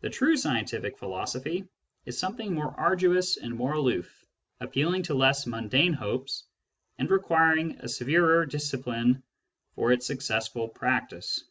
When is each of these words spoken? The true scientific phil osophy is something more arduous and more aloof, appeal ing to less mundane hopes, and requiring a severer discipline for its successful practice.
The 0.00 0.08
true 0.08 0.38
scientific 0.38 0.96
phil 0.98 1.10
osophy 1.10 1.68
is 2.06 2.18
something 2.18 2.54
more 2.54 2.74
arduous 2.80 3.36
and 3.36 3.54
more 3.54 3.74
aloof, 3.74 4.24
appeal 4.60 4.94
ing 4.94 5.02
to 5.02 5.14
less 5.14 5.46
mundane 5.46 5.92
hopes, 5.92 6.44
and 6.98 7.10
requiring 7.10 7.78
a 7.80 7.86
severer 7.90 8.46
discipline 8.46 9.22
for 9.74 9.92
its 9.92 10.06
successful 10.06 10.70
practice. 10.70 11.44